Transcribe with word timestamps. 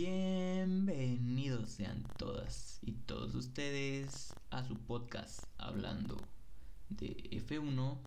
Bienvenidos 0.00 1.70
sean 1.70 2.04
todas 2.18 2.78
y 2.82 2.92
todos 2.92 3.34
ustedes 3.34 4.32
a 4.48 4.62
su 4.62 4.76
podcast 4.76 5.42
hablando 5.58 6.16
de 6.88 7.16
F1. 7.32 7.98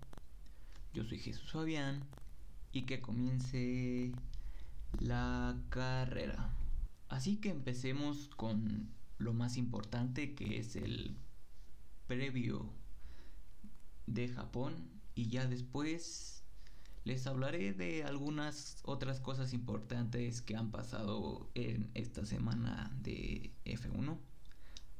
Yo 0.94 1.04
soy 1.04 1.20
Jesús 1.20 1.52
Fabián 1.52 2.05
y 2.72 2.84
que 2.84 3.02
comience 3.02 4.14
la 5.02 5.62
carrera. 5.67 6.55
Así 7.09 7.36
que 7.41 7.50
empecemos 7.50 8.30
con 8.38 8.89
lo 9.17 9.34
más 9.34 9.58
importante 9.58 10.34
que 10.34 10.59
es 10.59 10.78
el 10.78 11.17
previo 12.08 12.70
de 14.08 14.30
Japón 14.30 14.76
y 15.14 15.28
ya 15.28 15.45
después 15.45 16.41
les 17.03 17.25
hablaré 17.25 17.73
de 17.73 18.03
algunas 18.03 18.77
otras 18.83 19.19
cosas 19.19 19.53
importantes 19.53 20.41
que 20.41 20.55
han 20.55 20.71
pasado 20.71 21.49
en 21.55 21.89
esta 21.95 22.25
semana 22.25 22.91
de 23.02 23.52
F1, 23.66 24.19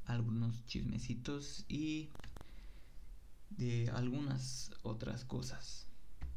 algunos 0.06 0.66
chismecitos 0.66 1.66
y 1.68 2.10
de 3.52 3.90
algunas 3.92 4.72
otras 4.82 5.26
cosas. 5.26 5.88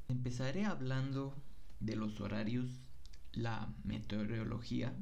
Empezaré 0.08 0.66
hablando 0.66 1.34
de 1.80 1.96
los 1.96 2.20
horarios, 2.20 2.80
la 3.32 3.74
meteorología 3.84 4.94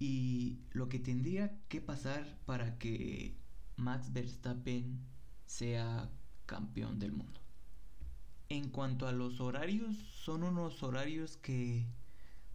y 0.00 0.58
lo 0.72 0.88
que 0.88 0.98
tendría 0.98 1.56
que 1.68 1.80
pasar 1.80 2.36
para 2.46 2.78
que 2.78 3.36
Max 3.76 4.12
Verstappen 4.12 5.00
sea 5.46 6.10
campeón 6.46 6.98
del 6.98 7.12
mundo. 7.12 7.41
En 8.52 8.68
cuanto 8.68 9.06
a 9.08 9.12
los 9.12 9.40
horarios, 9.40 9.96
son 9.96 10.42
unos 10.42 10.82
horarios 10.82 11.38
que 11.38 11.86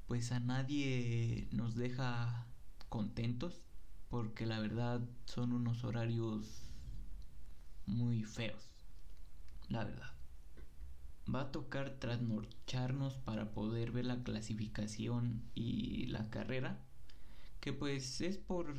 pues 0.06 0.32
a 0.32 0.40
nadie 0.40 1.48
nos 1.52 1.74
deja 1.74 2.46
contentos 2.88 3.64
porque 4.08 4.46
la 4.46 4.60
verdad 4.60 5.02
son 5.26 5.54
unos 5.54 5.84
horarios 5.84 6.70
muy 7.88 8.22
feos. 8.26 8.70
La 9.70 9.86
verdad. 9.86 10.12
Va 11.34 11.42
a 11.42 11.52
tocar 11.52 11.90
trasnocharnos 11.90 13.18
para 13.18 13.50
poder 13.50 13.92
ver 13.92 14.06
la 14.06 14.22
clasificación 14.22 15.42
y 15.56 16.06
la 16.06 16.30
carrera 16.30 16.80
que 17.60 17.74
pues 17.74 18.22
es 18.22 18.38
por 18.38 18.72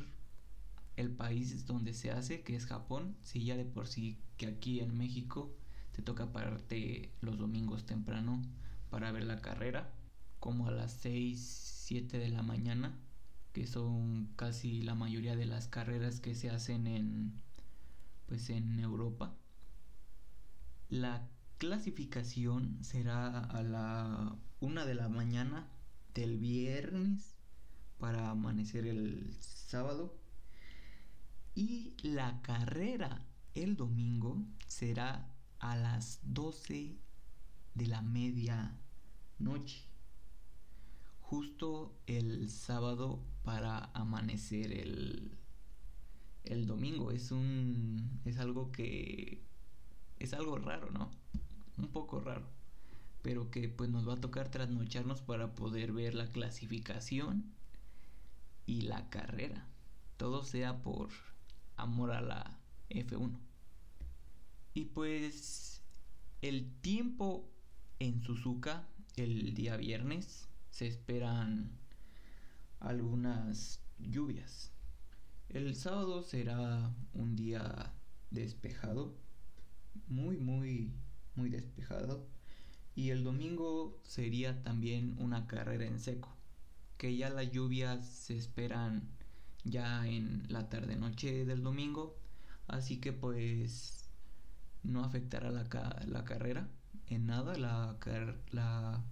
el 0.95 1.11
país 1.11 1.65
donde 1.65 1.93
se 1.93 2.11
hace, 2.11 2.43
que 2.43 2.55
es 2.55 2.65
Japón, 2.65 3.17
si 3.23 3.43
ya 3.43 3.57
de 3.57 3.65
por 3.65 3.87
sí 3.87 4.21
que 4.37 4.47
aquí 4.47 4.79
en 4.79 4.97
México 4.97 5.53
te 5.99 6.05
toca 6.05 6.31
pararte 6.31 7.11
los 7.19 7.37
domingos 7.37 7.85
temprano 7.85 8.41
para 8.89 9.11
ver 9.11 9.25
la 9.25 9.41
carrera, 9.41 9.91
como 10.39 10.69
a 10.69 10.71
las 10.71 10.93
6, 10.93 11.83
7 11.87 12.19
de 12.19 12.29
la 12.29 12.41
mañana, 12.41 12.97
que 13.51 13.67
son 13.67 14.27
casi 14.37 14.81
la 14.81 14.95
mayoría 14.95 15.35
de 15.35 15.45
las 15.45 15.67
carreras 15.67 16.21
que 16.21 16.35
se 16.35 16.49
hacen 16.49 16.87
en 16.87 17.33
pues 18.27 18.49
en 18.49 18.79
Europa. 18.79 19.35
La 20.87 21.27
clasificación 21.57 22.81
será 22.81 23.41
a 23.41 23.61
la 23.61 24.37
1 24.61 24.85
de 24.85 24.95
la 24.95 25.09
mañana 25.09 25.67
del 26.13 26.37
viernes 26.37 27.35
para 27.97 28.29
amanecer 28.29 28.85
el 28.85 29.35
sábado. 29.41 30.15
Y 31.55 31.93
la 32.03 32.41
carrera 32.41 33.25
el 33.53 33.75
domingo 33.75 34.41
será 34.67 35.27
a 35.59 35.75
las 35.75 36.19
12 36.23 36.97
de 37.75 37.87
la 37.87 38.01
media 38.01 38.77
noche. 39.37 39.85
Justo 41.21 41.95
el 42.07 42.49
sábado 42.49 43.23
para 43.43 43.91
amanecer 43.93 44.71
el, 44.71 45.37
el 46.43 46.65
domingo. 46.65 47.11
Es 47.11 47.31
un. 47.31 48.21
es 48.25 48.39
algo 48.39 48.71
que. 48.71 49.43
es 50.17 50.33
algo 50.33 50.57
raro, 50.57 50.91
¿no? 50.91 51.11
Un 51.77 51.87
poco 51.89 52.19
raro. 52.19 52.47
Pero 53.21 53.51
que 53.51 53.69
pues 53.69 53.89
nos 53.89 54.07
va 54.07 54.13
a 54.13 54.21
tocar 54.21 54.49
trasnocharnos 54.49 55.21
para 55.21 55.53
poder 55.53 55.91
ver 55.91 56.15
la 56.15 56.31
clasificación 56.31 57.53
y 58.65 58.81
la 58.81 59.09
carrera. 59.09 59.67
Todo 60.17 60.43
sea 60.43 60.81
por 60.81 61.09
amor 61.75 62.11
a 62.11 62.21
la 62.21 62.59
F1. 62.89 63.48
Y 64.73 64.85
pues 64.85 65.81
el 66.41 66.71
tiempo 66.81 67.49
en 67.99 68.21
Suzuka 68.21 68.87
el 69.15 69.53
día 69.53 69.75
viernes 69.75 70.47
se 70.69 70.87
esperan 70.87 71.71
algunas 72.79 73.81
lluvias. 73.99 74.71
El 75.49 75.75
sábado 75.75 76.23
será 76.23 76.93
un 77.13 77.35
día 77.35 77.93
despejado, 78.31 79.15
muy 80.07 80.37
muy 80.37 80.93
muy 81.35 81.49
despejado 81.49 82.27
y 82.95 83.09
el 83.11 83.23
domingo 83.23 83.99
sería 84.03 84.61
también 84.61 85.15
una 85.19 85.47
carrera 85.47 85.85
en 85.85 85.99
seco 85.99 86.35
que 86.97 87.15
ya 87.15 87.29
las 87.29 87.51
lluvias 87.51 88.05
se 88.05 88.37
esperan 88.37 89.07
ya 89.63 90.05
en 90.07 90.45
la 90.49 90.69
tarde 90.69 90.95
noche 90.97 91.45
del 91.45 91.63
domingo 91.63 92.17
así 92.67 92.97
que 92.97 93.13
pues 93.13 93.98
no 94.83 95.03
afectará 95.03 95.51
la, 95.51 95.63
la 96.07 96.25
carrera 96.25 96.67
en 97.07 97.25
nada 97.25 97.55
la, 97.57 97.97
la, 98.51 99.03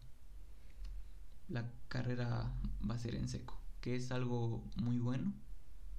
la 1.48 1.72
carrera 1.88 2.52
va 2.90 2.96
a 2.96 3.00
ser 3.00 3.16
en 3.16 3.28
seco 3.28 3.60
que 3.82 3.96
es 3.96 4.12
algo 4.12 4.64
muy 4.76 4.98
bueno 5.00 5.34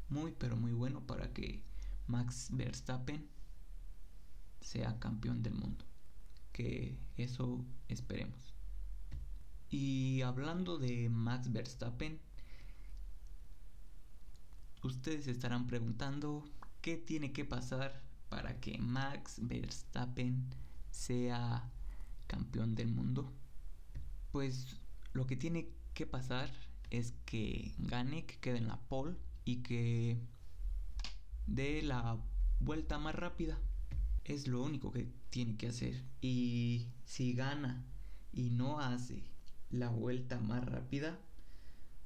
muy 0.08 0.32
pero 0.32 0.56
muy 0.56 0.72
bueno 0.72 1.06
para 1.06 1.32
que 1.32 1.62
Max 2.06 2.48
Verstappen 2.52 3.28
sea 4.60 4.98
campeón 4.98 5.42
del 5.42 5.54
mundo 5.54 5.84
que 6.58 6.98
eso 7.16 7.64
esperemos. 7.86 8.52
Y 9.70 10.22
hablando 10.22 10.76
de 10.76 11.08
Max 11.08 11.52
Verstappen, 11.52 12.18
ustedes 14.82 15.28
estarán 15.28 15.68
preguntando 15.68 16.44
qué 16.80 16.96
tiene 16.96 17.32
que 17.32 17.44
pasar 17.44 18.02
para 18.28 18.60
que 18.60 18.78
Max 18.78 19.38
Verstappen 19.42 20.46
sea 20.90 21.70
campeón 22.26 22.74
del 22.74 22.88
mundo. 22.88 23.32
Pues 24.32 24.76
lo 25.12 25.26
que 25.26 25.36
tiene 25.36 25.70
que 25.94 26.06
pasar 26.06 26.50
es 26.90 27.14
que 27.24 27.74
gane, 27.78 28.24
que 28.26 28.38
quede 28.38 28.58
en 28.58 28.68
la 28.68 28.80
pole 28.88 29.16
y 29.44 29.62
que 29.62 30.18
dé 31.46 31.82
la 31.82 32.18
vuelta 32.60 32.98
más 32.98 33.14
rápida. 33.14 33.58
Es 34.24 34.46
lo 34.46 34.62
único 34.62 34.92
que 34.92 35.08
tiene 35.30 35.56
que 35.56 35.68
hacer. 35.68 36.04
Y 36.20 36.88
si 37.04 37.32
gana 37.32 37.84
y 38.32 38.50
no 38.50 38.80
hace 38.80 39.24
la 39.70 39.88
vuelta 39.88 40.38
más 40.38 40.64
rápida, 40.64 41.18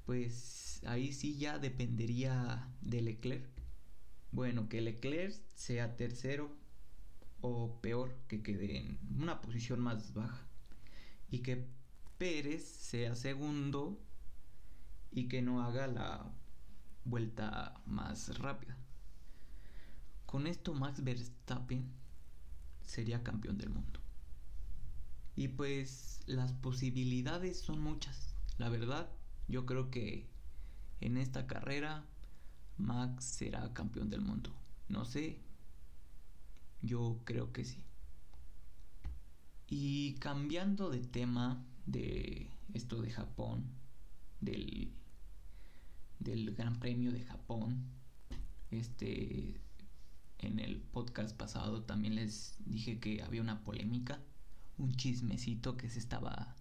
pues 0.06 0.80
ahí 0.86 1.12
sí 1.12 1.36
ya 1.36 1.58
dependería 1.58 2.68
de 2.80 3.02
Leclerc. 3.02 3.61
Bueno, 4.32 4.68
que 4.68 4.80
Leclerc 4.80 5.34
sea 5.54 5.94
tercero 5.94 6.50
o 7.42 7.80
peor, 7.82 8.16
que 8.28 8.42
quede 8.42 8.78
en 8.78 8.98
una 9.20 9.42
posición 9.42 9.80
más 9.80 10.14
baja. 10.14 10.46
Y 11.30 11.40
que 11.40 11.66
Pérez 12.16 12.64
sea 12.64 13.14
segundo 13.14 14.00
y 15.10 15.28
que 15.28 15.42
no 15.42 15.62
haga 15.62 15.86
la 15.86 16.32
vuelta 17.04 17.80
más 17.84 18.38
rápida. 18.38 18.76
Con 20.24 20.46
esto 20.46 20.72
Max 20.72 21.04
Verstappen 21.04 21.92
sería 22.80 23.22
campeón 23.22 23.58
del 23.58 23.70
mundo. 23.70 24.00
Y 25.36 25.48
pues 25.48 26.20
las 26.26 26.52
posibilidades 26.52 27.60
son 27.60 27.80
muchas. 27.80 28.34
La 28.56 28.70
verdad, 28.70 29.10
yo 29.48 29.66
creo 29.66 29.90
que 29.90 30.30
en 31.00 31.16
esta 31.16 31.46
carrera 31.46 32.06
Max 32.78 33.24
será 33.24 33.72
campeón 33.72 34.10
del 34.10 34.20
mundo. 34.20 34.52
No 34.88 35.04
sé. 35.04 35.38
Yo 36.80 37.20
creo 37.24 37.52
que 37.52 37.64
sí. 37.64 37.84
Y 39.68 40.14
cambiando 40.14 40.90
de 40.90 41.00
tema 41.00 41.64
de 41.86 42.50
esto 42.74 43.00
de 43.00 43.10
Japón, 43.10 43.64
del, 44.40 44.92
del 46.18 46.54
Gran 46.54 46.78
Premio 46.78 47.12
de 47.12 47.22
Japón, 47.22 47.84
este 48.70 49.60
en 50.38 50.58
el 50.58 50.80
podcast 50.80 51.36
pasado 51.36 51.82
también 51.84 52.16
les 52.16 52.56
dije 52.64 52.98
que 52.98 53.22
había 53.22 53.40
una 53.40 53.62
polémica 53.62 54.20
un 54.78 54.94
chismecito 54.96 55.76
que 55.76 55.88
se 55.88 55.98
estaba 55.98 56.56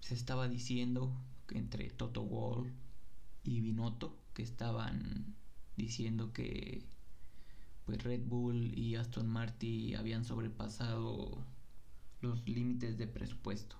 se 0.00 0.14
estaba 0.14 0.48
diciendo 0.48 1.12
entre 1.50 1.90
Toto 1.90 2.22
Wall 2.22 2.72
y 3.44 3.60
Binotto 3.60 4.16
que 4.34 4.42
estaban 4.42 5.34
diciendo 5.76 6.32
que 6.32 6.84
pues 7.84 8.02
Red 8.04 8.22
Bull 8.26 8.78
y 8.78 8.96
Aston 8.96 9.28
Martin 9.28 9.96
habían 9.96 10.24
sobrepasado 10.24 11.44
los 12.20 12.46
límites 12.46 12.98
de 12.98 13.06
presupuesto. 13.06 13.76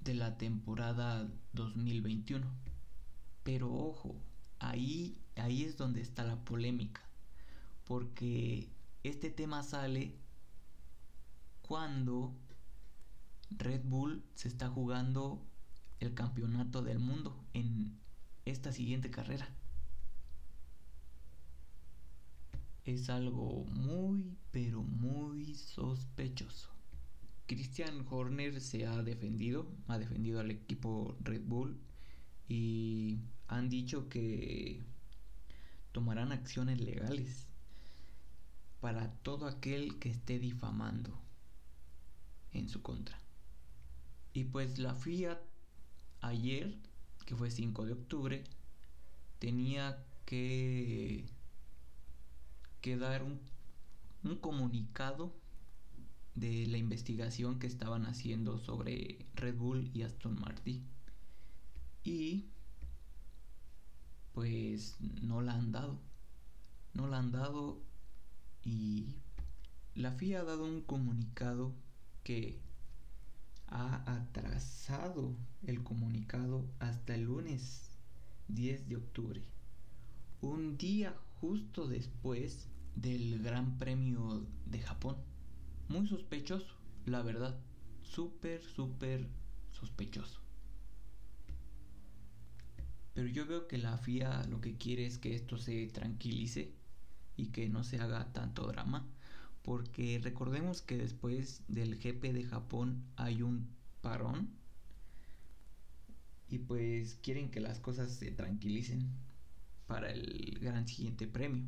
de 0.00 0.14
la 0.14 0.36
temporada 0.36 1.30
2021. 1.52 2.44
Pero 3.44 3.72
ojo, 3.72 4.16
ahí, 4.58 5.20
ahí 5.36 5.62
es 5.62 5.76
donde 5.76 6.00
está 6.00 6.24
la 6.24 6.36
polémica. 6.44 7.02
Porque 7.84 8.68
este 9.04 9.30
tema 9.30 9.62
sale 9.62 10.16
cuando 11.62 12.34
Red 13.50 13.82
Bull 13.84 14.24
se 14.34 14.48
está 14.48 14.68
jugando 14.68 15.44
el 16.02 16.14
campeonato 16.14 16.82
del 16.82 16.98
mundo 16.98 17.44
en 17.54 17.98
esta 18.44 18.72
siguiente 18.72 19.10
carrera. 19.10 19.48
Es 22.84 23.08
algo 23.08 23.64
muy, 23.66 24.36
pero 24.50 24.82
muy 24.82 25.54
sospechoso. 25.54 26.68
Christian 27.46 28.04
Horner 28.10 28.60
se 28.60 28.86
ha 28.86 29.02
defendido, 29.02 29.70
ha 29.86 29.98
defendido 29.98 30.40
al 30.40 30.50
equipo 30.50 31.16
Red 31.20 31.42
Bull 31.44 31.78
y 32.48 33.18
han 33.46 33.68
dicho 33.68 34.08
que 34.08 34.82
tomarán 35.92 36.32
acciones 36.32 36.80
legales 36.80 37.46
para 38.80 39.12
todo 39.22 39.46
aquel 39.46 39.98
que 40.00 40.10
esté 40.10 40.40
difamando 40.40 41.16
en 42.52 42.68
su 42.68 42.82
contra. 42.82 43.18
Y 44.32 44.44
pues 44.44 44.78
la 44.78 44.94
FIA 44.94 45.40
ayer, 46.22 46.74
que 47.26 47.36
fue 47.36 47.50
5 47.50 47.84
de 47.84 47.92
octubre, 47.92 48.44
tenía 49.38 50.02
que, 50.24 51.26
que 52.80 52.96
dar 52.96 53.22
un, 53.22 53.38
un 54.24 54.36
comunicado 54.36 55.34
de 56.34 56.66
la 56.66 56.78
investigación 56.78 57.58
que 57.58 57.66
estaban 57.66 58.06
haciendo 58.06 58.58
sobre 58.58 59.26
Red 59.34 59.56
Bull 59.56 59.90
y 59.92 60.02
Aston 60.02 60.40
Martin. 60.40 60.86
Y 62.04 62.46
pues 64.32 64.96
no 65.00 65.42
la 65.42 65.54
han 65.54 65.72
dado. 65.72 65.98
No 66.94 67.06
la 67.06 67.18
han 67.18 67.32
dado 67.32 67.80
y 68.64 69.16
la 69.94 70.12
FIA 70.12 70.40
ha 70.40 70.44
dado 70.44 70.64
un 70.64 70.82
comunicado 70.82 71.72
que 72.22 72.60
ha 73.72 74.04
atrasado 74.06 75.34
el 75.66 75.82
comunicado 75.82 76.64
hasta 76.78 77.14
el 77.14 77.22
lunes 77.24 77.90
10 78.48 78.88
de 78.88 78.96
octubre, 78.96 79.42
un 80.42 80.76
día 80.76 81.14
justo 81.40 81.88
después 81.88 82.68
del 82.94 83.42
Gran 83.42 83.78
Premio 83.78 84.46
de 84.66 84.80
Japón. 84.80 85.16
Muy 85.88 86.06
sospechoso, 86.06 86.74
la 87.06 87.22
verdad, 87.22 87.58
súper, 88.02 88.62
súper 88.62 89.26
sospechoso. 89.70 90.40
Pero 93.14 93.28
yo 93.28 93.46
veo 93.46 93.68
que 93.68 93.78
la 93.78 93.96
FIA 93.96 94.44
lo 94.44 94.60
que 94.60 94.76
quiere 94.76 95.06
es 95.06 95.18
que 95.18 95.34
esto 95.34 95.56
se 95.56 95.86
tranquilice 95.88 96.74
y 97.36 97.46
que 97.46 97.68
no 97.68 97.84
se 97.84 97.98
haga 97.98 98.32
tanto 98.32 98.66
drama 98.66 99.06
porque 99.62 100.20
recordemos 100.22 100.82
que 100.82 100.96
después 100.96 101.62
del 101.68 101.96
GP 101.96 102.32
de 102.32 102.44
Japón 102.44 103.02
hay 103.16 103.42
un 103.42 103.68
parón 104.00 104.50
y 106.48 106.58
pues 106.58 107.14
quieren 107.22 107.50
que 107.50 107.60
las 107.60 107.78
cosas 107.78 108.10
se 108.12 108.30
tranquilicen 108.32 109.08
para 109.86 110.10
el 110.10 110.58
gran 110.60 110.86
siguiente 110.86 111.26
premio 111.26 111.64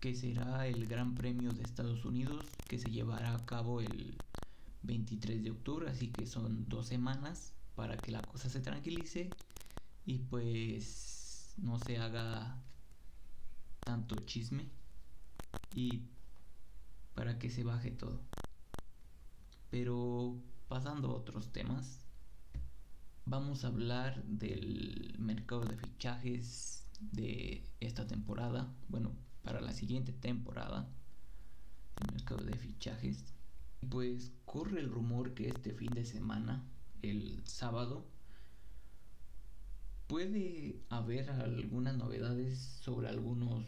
que 0.00 0.14
será 0.16 0.66
el 0.66 0.88
Gran 0.88 1.14
Premio 1.14 1.52
de 1.52 1.62
Estados 1.62 2.04
Unidos 2.04 2.58
que 2.66 2.78
se 2.78 2.90
llevará 2.90 3.34
a 3.34 3.46
cabo 3.46 3.80
el 3.80 4.20
23 4.82 5.44
de 5.44 5.50
octubre 5.50 5.88
así 5.88 6.08
que 6.08 6.26
son 6.26 6.68
dos 6.68 6.86
semanas 6.86 7.52
para 7.76 8.02
que 8.02 8.10
la 8.10 8.26
cosa 8.26 8.48
se 8.48 8.60
tranquilice 8.60 9.34
y 10.04 10.18
pues 10.18 11.54
no 11.58 11.78
se 11.78 11.98
haga 11.98 12.60
tanto 13.84 14.18
chisme 14.26 14.81
y 15.74 16.02
para 17.14 17.38
que 17.38 17.50
se 17.50 17.64
baje 17.64 17.90
todo. 17.90 18.20
Pero 19.70 20.36
pasando 20.68 21.08
a 21.08 21.14
otros 21.14 21.52
temas, 21.52 22.04
vamos 23.24 23.64
a 23.64 23.68
hablar 23.68 24.22
del 24.24 25.14
mercado 25.18 25.64
de 25.64 25.76
fichajes 25.76 26.86
de 27.00 27.64
esta 27.80 28.06
temporada, 28.06 28.72
bueno, 28.88 29.12
para 29.42 29.60
la 29.60 29.72
siguiente 29.72 30.12
temporada, 30.12 30.88
el 32.00 32.12
mercado 32.14 32.44
de 32.44 32.56
fichajes. 32.56 33.24
Pues 33.88 34.32
corre 34.44 34.80
el 34.80 34.90
rumor 34.90 35.34
que 35.34 35.48
este 35.48 35.72
fin 35.72 35.90
de 35.90 36.04
semana, 36.04 36.64
el 37.02 37.42
sábado, 37.44 38.06
puede 40.06 40.80
haber 40.88 41.30
algunas 41.30 41.96
novedades 41.96 42.58
sobre 42.58 43.08
algunos 43.08 43.66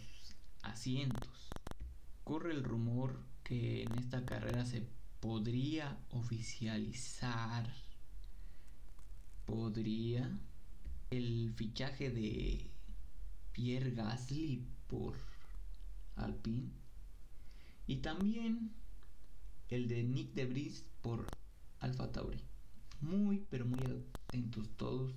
asientos 0.62 1.34
corre 2.24 2.52
el 2.52 2.64
rumor 2.64 3.20
que 3.44 3.82
en 3.82 3.98
esta 3.98 4.24
carrera 4.24 4.64
se 4.64 4.82
podría 5.20 5.98
oficializar 6.10 7.70
podría 9.44 10.30
el 11.10 11.52
fichaje 11.54 12.10
de 12.10 12.70
Pierre 13.52 13.90
Gasly 13.90 14.66
por 14.88 15.16
Alpine 16.16 16.70
y 17.86 17.96
también 17.96 18.72
el 19.68 19.88
de 19.88 20.02
Nick 20.02 20.32
de 20.32 20.46
Debris 20.46 20.84
por 21.02 21.26
Alfa 21.80 22.10
Tauri. 22.10 22.40
Muy 23.00 23.44
pero 23.50 23.66
muy 23.66 23.80
atentos 24.28 24.68
todos 24.76 25.12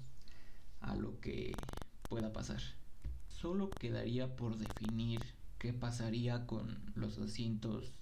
a 0.81 0.95
lo 0.95 1.19
que 1.21 1.55
pueda 2.09 2.33
pasar. 2.33 2.61
Solo 3.29 3.69
quedaría 3.69 4.35
por 4.35 4.57
definir 4.57 5.21
qué 5.59 5.73
pasaría 5.73 6.45
con 6.45 6.91
los 6.95 7.17
asientos 7.17 7.93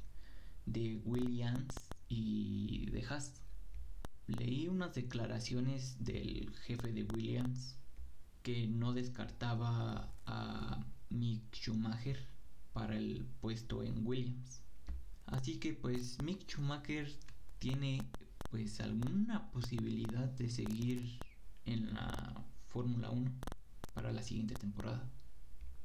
de 0.65 1.01
Williams 1.05 1.89
y 2.09 2.89
de 2.91 3.05
Haas. 3.05 3.41
Leí 4.27 4.67
unas 4.67 4.95
declaraciones 4.95 6.03
del 6.03 6.53
jefe 6.63 6.91
de 6.91 7.03
Williams 7.03 7.77
que 8.41 8.67
no 8.67 8.93
descartaba 8.93 10.13
a 10.25 10.85
Mick 11.09 11.55
Schumacher 11.55 12.27
para 12.73 12.97
el 12.97 13.25
puesto 13.41 13.83
en 13.83 14.05
Williams. 14.05 14.61
Así 15.27 15.57
que 15.59 15.73
pues 15.73 16.21
Mick 16.21 16.47
Schumacher 16.47 17.11
tiene 17.59 18.01
pues 18.49 18.79
alguna 18.79 19.49
posibilidad 19.51 20.27
de 20.27 20.49
seguir 20.49 21.19
en 21.65 21.93
la 21.93 22.45
Fórmula 22.67 23.09
1 23.09 23.31
para 23.93 24.11
la 24.11 24.21
siguiente 24.21 24.55
temporada. 24.55 25.07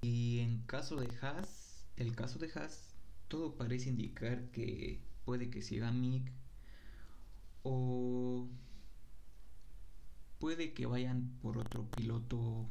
Y 0.03 0.41
en 0.41 0.63
caso 0.63 0.97
de 0.97 1.09
Haas, 1.21 1.60
el 2.01 2.17
caso 2.17 2.39
de 2.39 2.51
Haas, 2.55 2.95
todo 3.29 3.57
parece 3.57 3.91
indicar 3.91 4.51
que 4.51 5.01
puede 5.25 5.51
que 5.51 5.63
siga 5.63 5.93
Mick 5.93 6.33
o 7.63 8.49
puede 10.39 10.73
que 10.73 10.87
vayan 10.87 11.31
por 11.43 11.59
otro 11.59 11.87
piloto 11.91 12.67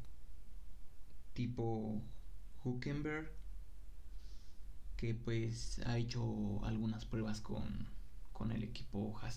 tipo 1.34 2.02
Huckenberg 2.64 3.32
que 4.98 5.14
pues 5.14 5.80
ha 5.86 5.98
hecho 5.98 6.64
algunas 6.66 7.06
pruebas 7.06 7.40
con, 7.40 7.88
con 8.34 8.52
el 8.52 8.64
equipo 8.64 9.18
Haas. 9.22 9.36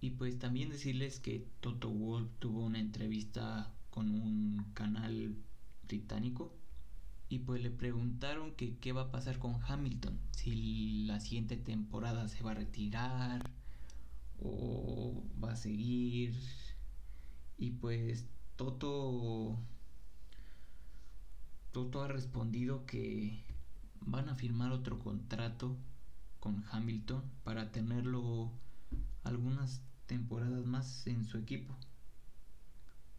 Y 0.00 0.10
pues 0.10 0.38
también 0.38 0.68
decirles 0.68 1.20
que 1.20 1.44
Toto 1.60 1.90
Wolff 1.90 2.30
tuvo 2.38 2.64
una 2.64 2.78
entrevista 2.78 3.74
con 3.90 4.10
un 4.10 4.70
canal 4.74 5.34
británico 5.88 6.59
y 7.30 7.38
pues 7.38 7.62
le 7.62 7.70
preguntaron 7.70 8.52
que 8.56 8.76
qué 8.78 8.92
va 8.92 9.02
a 9.02 9.10
pasar 9.12 9.38
con 9.38 9.56
Hamilton, 9.62 10.18
si 10.32 11.04
la 11.06 11.20
siguiente 11.20 11.56
temporada 11.56 12.26
se 12.28 12.42
va 12.42 12.50
a 12.50 12.54
retirar 12.54 13.48
o 14.40 15.22
va 15.42 15.52
a 15.52 15.56
seguir. 15.56 16.34
Y 17.56 17.70
pues 17.70 18.26
Toto 18.56 19.56
Toto 21.70 22.02
ha 22.02 22.08
respondido 22.08 22.84
que 22.84 23.44
van 24.00 24.28
a 24.28 24.34
firmar 24.34 24.72
otro 24.72 24.98
contrato 24.98 25.76
con 26.40 26.64
Hamilton 26.72 27.22
para 27.44 27.70
tenerlo 27.70 28.50
algunas 29.22 29.84
temporadas 30.06 30.66
más 30.66 31.06
en 31.06 31.24
su 31.24 31.38
equipo. 31.38 31.76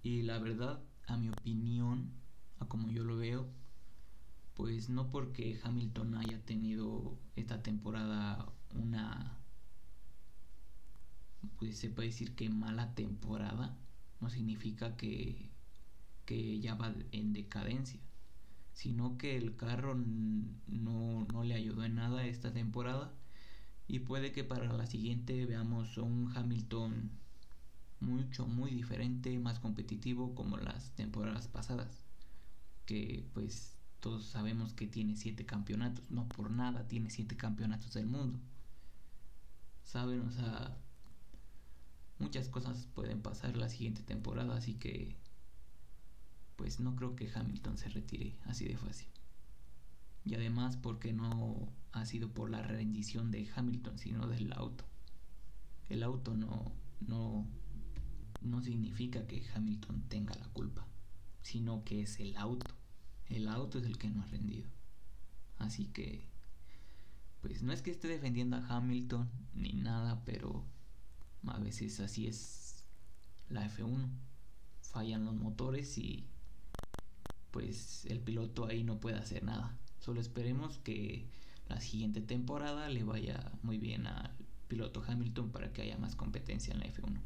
Y 0.04 0.24
la 0.24 0.38
verdad, 0.40 0.82
a 1.08 1.16
mi 1.16 1.30
opinión, 1.30 2.12
a 2.60 2.68
como 2.68 2.92
yo 2.92 3.06
lo 3.06 3.16
veo, 3.16 3.48
pues 4.62 4.90
no 4.90 5.10
porque 5.10 5.60
Hamilton 5.64 6.18
haya 6.18 6.40
tenido 6.46 7.18
esta 7.36 7.64
temporada 7.64 8.54
una 8.76 9.40
pues 11.58 11.80
se 11.80 11.90
puede 11.90 12.10
decir 12.10 12.36
que 12.36 12.48
mala 12.52 12.94
temporada 12.94 13.76
no 14.20 14.30
significa 14.30 14.96
que 14.98 15.50
que 16.28 16.60
ya 16.60 16.76
va 16.76 16.94
en 17.12 17.34
decadencia 17.34 18.00
sino 18.74 19.18
que 19.18 19.36
el 19.36 19.56
carro 19.56 19.96
no, 19.96 21.26
no 21.34 21.44
le 21.44 21.56
ayudó 21.56 21.84
en 21.84 21.96
nada 21.96 22.28
esta 22.28 22.54
temporada 22.54 23.12
y 23.88 24.02
puede 24.02 24.32
que 24.32 24.44
para 24.44 24.72
la 24.72 24.86
siguiente 24.86 25.48
veamos 25.48 25.98
un 25.98 26.32
Hamilton 26.36 27.10
mucho, 28.00 28.46
muy 28.46 28.70
diferente, 28.70 29.40
más 29.40 29.60
competitivo 29.60 30.36
como 30.36 30.58
las 30.58 30.92
temporadas 30.96 31.48
pasadas. 31.48 32.06
Que 32.86 33.28
pues 33.34 33.81
todos 34.02 34.26
sabemos 34.26 34.74
que 34.74 34.88
tiene 34.88 35.16
siete 35.16 35.46
campeonatos, 35.46 36.04
no 36.10 36.28
por 36.28 36.50
nada 36.50 36.88
tiene 36.88 37.10
siete 37.10 37.38
campeonatos 37.38 37.94
del 37.94 38.08
mundo. 38.08 38.40
Saben, 39.84 40.22
o 40.22 40.32
sea, 40.32 40.76
muchas 42.18 42.50
cosas 42.50 42.88
pueden 42.96 43.22
pasar 43.22 43.56
la 43.56 43.70
siguiente 43.70 44.02
temporada, 44.02 44.58
así 44.58 44.74
que 44.74 45.16
pues 46.56 46.80
no 46.80 46.96
creo 46.96 47.16
que 47.16 47.32
Hamilton 47.34 47.78
se 47.78 47.90
retire 47.90 48.36
así 48.46 48.66
de 48.68 48.78
fácil. 48.78 49.08
Y 50.26 50.36
además 50.36 50.78
porque 50.78 51.14
no 51.14 51.72
ha 51.92 52.06
sido 52.06 52.30
por 52.34 52.50
la 52.50 52.62
rendición 52.62 53.32
de 53.32 53.50
Hamilton, 53.56 54.00
sino 54.00 54.28
del 54.28 54.52
auto. 54.54 54.84
El 55.90 56.04
auto 56.04 56.36
no, 56.36 56.72
no, 57.02 57.48
no 58.42 58.62
significa 58.62 59.28
que 59.28 59.44
Hamilton 59.54 60.04
tenga 60.08 60.36
la 60.36 60.48
culpa, 60.50 60.88
sino 61.42 61.84
que 61.84 62.02
es 62.02 62.20
el 62.20 62.36
auto. 62.38 62.81
El 63.32 63.48
auto 63.48 63.80
es 63.80 63.86
el 63.86 63.98
que 63.98 64.10
no 64.10 64.22
ha 64.22 64.26
rendido. 64.28 64.68
Así 65.58 65.86
que, 65.86 66.28
pues 67.42 67.64
no 67.64 67.72
es 67.72 67.82
que 67.82 67.92
esté 67.92 68.08
defendiendo 68.08 68.58
a 68.58 68.68
Hamilton 68.68 69.30
ni 69.54 69.74
nada, 69.74 70.24
pero 70.26 70.66
a 71.48 71.60
veces 71.60 72.00
así 72.00 72.28
es 72.28 72.84
la 73.50 73.68
F1. 73.70 74.10
Fallan 74.82 75.26
los 75.26 75.36
motores 75.36 75.98
y 75.98 76.28
pues 77.52 78.06
el 78.06 78.20
piloto 78.20 78.66
ahí 78.66 78.84
no 78.84 79.00
puede 79.00 79.18
hacer 79.18 79.44
nada. 79.44 79.78
Solo 80.00 80.20
esperemos 80.20 80.78
que 80.80 81.30
la 81.70 81.80
siguiente 81.80 82.22
temporada 82.22 82.90
le 82.90 83.04
vaya 83.04 83.52
muy 83.64 83.78
bien 83.78 84.08
al 84.08 84.32
piloto 84.68 85.04
Hamilton 85.08 85.52
para 85.52 85.72
que 85.72 85.84
haya 85.84 85.98
más 85.98 86.16
competencia 86.16 86.74
en 86.74 86.80
la 86.80 86.88
F1. 86.88 87.22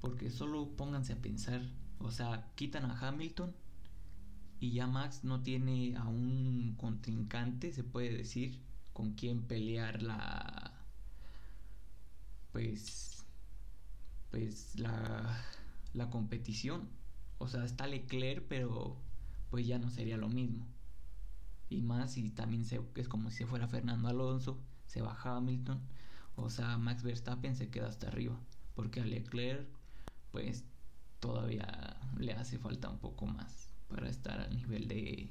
Porque 0.00 0.30
solo 0.30 0.76
pónganse 0.76 1.14
a 1.14 1.22
pensar, 1.22 1.62
o 2.00 2.10
sea, 2.10 2.50
quitan 2.54 2.84
a 2.84 2.98
Hamilton 3.08 3.54
y 4.60 4.72
ya 4.72 4.86
Max 4.86 5.24
no 5.24 5.42
tiene 5.42 5.96
a 5.96 6.04
un 6.04 6.74
contrincante, 6.78 7.72
se 7.72 7.84
puede 7.84 8.16
decir, 8.16 8.60
con 8.92 9.14
quien 9.14 9.42
pelear 9.42 10.02
la 10.02 10.72
pues 12.52 13.24
pues 14.30 14.78
la 14.78 15.38
la 15.94 16.10
competición. 16.10 16.88
O 17.38 17.48
sea, 17.48 17.64
está 17.64 17.86
Leclerc, 17.86 18.44
pero 18.48 18.96
pues 19.50 19.66
ya 19.66 19.78
no 19.78 19.90
sería 19.90 20.16
lo 20.16 20.28
mismo. 20.28 20.66
Y 21.68 21.82
más 21.82 22.12
si 22.12 22.30
también 22.30 22.64
se, 22.64 22.80
es 22.94 23.08
como 23.08 23.30
si 23.30 23.38
se 23.38 23.46
fuera 23.46 23.68
Fernando 23.68 24.08
Alonso, 24.08 24.58
se 24.86 25.02
baja 25.02 25.36
Hamilton, 25.36 25.80
o 26.36 26.50
sea, 26.50 26.78
Max 26.78 27.02
Verstappen 27.02 27.56
se 27.56 27.70
queda 27.70 27.88
hasta 27.88 28.08
arriba, 28.08 28.38
porque 28.74 29.00
a 29.00 29.04
Leclerc 29.04 29.66
pues 30.32 30.64
todavía 31.20 31.98
le 32.18 32.32
hace 32.34 32.58
falta 32.58 32.90
un 32.90 32.98
poco 32.98 33.26
más 33.26 33.65
para 33.88 34.08
estar 34.08 34.40
al 34.40 34.54
nivel 34.54 34.88
de, 34.88 35.30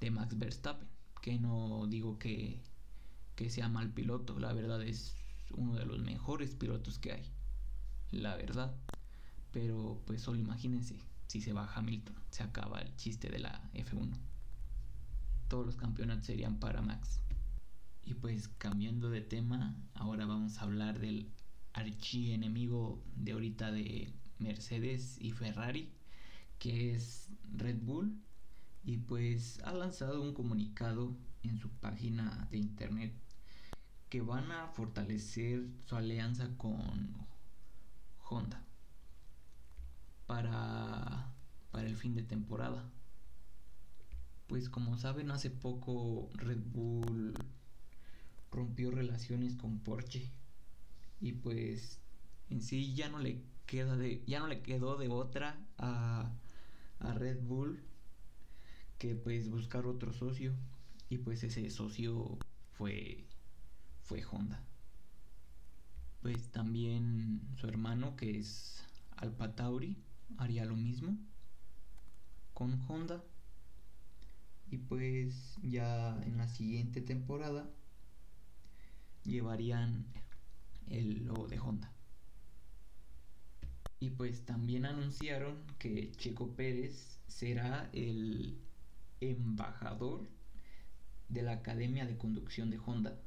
de 0.00 0.10
Max 0.10 0.38
Verstappen, 0.38 0.88
que 1.22 1.38
no 1.38 1.86
digo 1.88 2.18
que, 2.18 2.60
que 3.36 3.50
sea 3.50 3.68
mal 3.68 3.90
piloto, 3.90 4.38
la 4.38 4.52
verdad 4.52 4.82
es 4.82 5.16
uno 5.56 5.74
de 5.74 5.86
los 5.86 6.00
mejores 6.00 6.54
pilotos 6.54 6.98
que 6.98 7.12
hay, 7.12 7.32
la 8.10 8.36
verdad, 8.36 8.74
pero 9.52 10.02
pues 10.06 10.22
solo 10.22 10.38
imagínense, 10.38 10.98
si 11.26 11.40
se 11.40 11.52
va 11.52 11.72
Hamilton, 11.74 12.16
se 12.30 12.42
acaba 12.42 12.80
el 12.80 12.94
chiste 12.96 13.28
de 13.28 13.38
la 13.38 13.70
F1. 13.72 14.16
Todos 15.48 15.66
los 15.66 15.76
campeonatos 15.76 16.26
serían 16.26 16.58
para 16.58 16.82
Max. 16.82 17.20
Y 18.02 18.14
pues 18.14 18.48
cambiando 18.58 19.10
de 19.10 19.20
tema, 19.20 19.74
ahora 19.94 20.26
vamos 20.26 20.58
a 20.58 20.62
hablar 20.62 20.98
del 20.98 21.30
archienemigo 21.72 23.02
de 23.16 23.32
ahorita 23.32 23.72
de 23.72 24.12
Mercedes 24.38 25.16
y 25.20 25.32
Ferrari, 25.32 25.93
que 26.64 26.94
es 26.94 27.28
Red 27.58 27.82
Bull. 27.82 28.18
Y 28.84 28.96
pues 28.96 29.60
ha 29.64 29.72
lanzado 29.74 30.22
un 30.22 30.32
comunicado 30.32 31.14
en 31.42 31.58
su 31.58 31.68
página 31.68 32.48
de 32.50 32.56
internet 32.56 33.12
que 34.08 34.22
van 34.22 34.50
a 34.50 34.68
fortalecer 34.68 35.66
su 35.86 35.94
alianza 35.96 36.48
con 36.56 37.26
Honda 38.30 38.64
para, 40.26 41.34
para 41.70 41.86
el 41.86 41.96
fin 41.96 42.14
de 42.14 42.22
temporada. 42.22 42.90
Pues 44.46 44.70
como 44.70 44.96
saben, 44.96 45.30
hace 45.30 45.50
poco 45.50 46.30
Red 46.32 46.62
Bull 46.72 47.34
rompió 48.50 48.90
relaciones 48.90 49.54
con 49.56 49.80
Porsche 49.80 50.30
y 51.20 51.32
pues 51.32 52.00
en 52.48 52.62
sí 52.62 52.94
ya 52.94 53.10
no 53.10 53.18
le 53.18 53.42
queda 53.66 53.96
de 53.96 54.22
ya 54.26 54.40
no 54.40 54.46
le 54.46 54.62
quedó 54.62 54.96
de 54.96 55.08
otra 55.08 55.58
a, 55.78 56.30
a 57.04 57.14
Red 57.14 57.42
Bull 57.42 57.80
que 58.98 59.14
pues 59.14 59.50
buscar 59.50 59.86
otro 59.86 60.12
socio 60.12 60.54
y 61.08 61.18
pues 61.18 61.42
ese 61.44 61.68
socio 61.70 62.38
fue 62.72 63.24
fue 64.02 64.24
Honda. 64.24 64.62
Pues 66.20 66.50
también 66.50 67.40
su 67.56 67.66
hermano 67.66 68.16
que 68.16 68.38
es 68.38 68.82
Alpa 69.16 69.54
Tauri 69.54 69.96
haría 70.38 70.64
lo 70.64 70.76
mismo 70.76 71.16
con 72.52 72.80
Honda. 72.88 73.22
Y 74.70 74.78
pues 74.78 75.56
ya 75.62 76.20
en 76.24 76.38
la 76.38 76.48
siguiente 76.48 77.00
temporada 77.00 77.70
llevarían 79.24 80.06
el 80.88 81.24
logo 81.24 81.46
de 81.48 81.58
Honda. 81.60 81.93
Pues 84.16 84.44
también 84.44 84.86
anunciaron 84.86 85.56
que 85.78 86.12
Checo 86.12 86.48
Pérez 86.54 87.18
será 87.26 87.90
el 87.92 88.58
embajador 89.20 90.28
de 91.28 91.42
la 91.42 91.52
Academia 91.52 92.06
de 92.06 92.16
Conducción 92.16 92.70
de 92.70 92.78
Honda. 92.78 93.18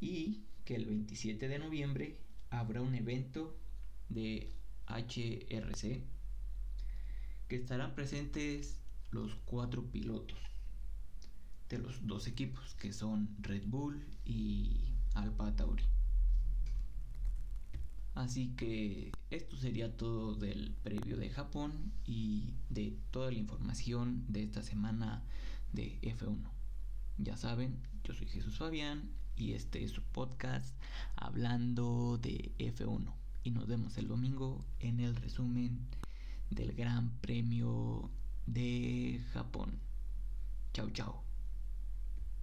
Y 0.00 0.44
que 0.64 0.76
el 0.76 0.86
27 0.86 1.48
de 1.48 1.58
noviembre 1.58 2.18
habrá 2.50 2.82
un 2.82 2.94
evento 2.94 3.56
de 4.08 4.52
HRC, 4.86 6.02
que 7.48 7.56
estarán 7.56 7.94
presentes 7.94 8.78
los 9.10 9.34
cuatro 9.46 9.84
pilotos 9.84 10.38
de 11.68 11.78
los 11.78 12.06
dos 12.06 12.26
equipos, 12.26 12.74
que 12.74 12.92
son 12.92 13.28
Red 13.40 13.64
Bull 13.66 14.04
y 14.24 14.94
Alfa 15.14 15.54
Tauri. 15.56 15.84
Así 18.16 18.48
que 18.56 19.12
esto 19.28 19.58
sería 19.58 19.94
todo 19.94 20.34
del 20.34 20.74
previo 20.82 21.18
de 21.18 21.28
Japón 21.28 21.92
y 22.06 22.54
de 22.70 22.96
toda 23.10 23.30
la 23.30 23.36
información 23.36 24.24
de 24.28 24.42
esta 24.42 24.62
semana 24.62 25.22
de 25.74 26.00
F1. 26.00 26.50
Ya 27.18 27.36
saben, 27.36 27.76
yo 28.04 28.14
soy 28.14 28.26
Jesús 28.26 28.56
Fabián 28.56 29.10
y 29.36 29.52
este 29.52 29.84
es 29.84 29.90
su 29.90 30.02
podcast 30.02 30.74
hablando 31.14 32.16
de 32.16 32.52
F1 32.58 33.12
y 33.44 33.50
nos 33.50 33.66
vemos 33.66 33.98
el 33.98 34.08
domingo 34.08 34.64
en 34.80 35.00
el 35.00 35.14
resumen 35.14 35.86
del 36.48 36.72
Gran 36.72 37.10
Premio 37.20 38.10
de 38.46 39.22
Japón. 39.34 39.78
Chao, 40.72 40.88
chao. 40.88 41.25